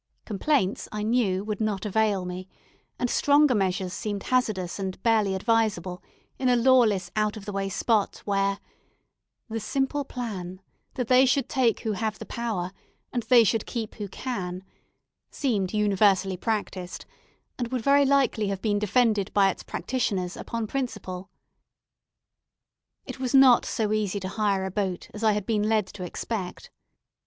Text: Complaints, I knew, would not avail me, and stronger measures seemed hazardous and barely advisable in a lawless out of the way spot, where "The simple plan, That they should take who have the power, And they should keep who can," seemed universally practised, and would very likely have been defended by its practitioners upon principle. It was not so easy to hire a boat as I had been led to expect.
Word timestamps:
Complaints, 0.25 0.89
I 0.91 1.03
knew, 1.03 1.43
would 1.43 1.61
not 1.61 1.85
avail 1.85 2.25
me, 2.25 2.47
and 2.97 3.07
stronger 3.07 3.53
measures 3.53 3.93
seemed 3.93 4.23
hazardous 4.23 4.79
and 4.79 4.99
barely 5.03 5.35
advisable 5.35 6.01
in 6.39 6.49
a 6.49 6.55
lawless 6.55 7.11
out 7.15 7.37
of 7.37 7.45
the 7.45 7.51
way 7.51 7.69
spot, 7.69 8.17
where 8.25 8.57
"The 9.47 9.59
simple 9.59 10.03
plan, 10.03 10.59
That 10.95 11.07
they 11.07 11.27
should 11.27 11.47
take 11.47 11.81
who 11.81 11.91
have 11.91 12.17
the 12.17 12.25
power, 12.25 12.71
And 13.13 13.21
they 13.21 13.43
should 13.43 13.67
keep 13.67 13.93
who 13.93 14.07
can," 14.07 14.63
seemed 15.29 15.71
universally 15.71 16.35
practised, 16.35 17.05
and 17.59 17.67
would 17.67 17.83
very 17.83 18.03
likely 18.03 18.47
have 18.47 18.59
been 18.63 18.79
defended 18.79 19.31
by 19.35 19.51
its 19.51 19.61
practitioners 19.61 20.35
upon 20.35 20.65
principle. 20.65 21.29
It 23.05 23.19
was 23.19 23.35
not 23.35 23.65
so 23.65 23.93
easy 23.93 24.19
to 24.21 24.29
hire 24.29 24.65
a 24.65 24.71
boat 24.71 25.11
as 25.13 25.23
I 25.23 25.33
had 25.33 25.45
been 25.45 25.69
led 25.69 25.85
to 25.93 26.03
expect. 26.03 26.71